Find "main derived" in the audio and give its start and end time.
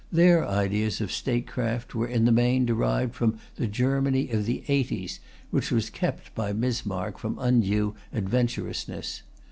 2.31-3.13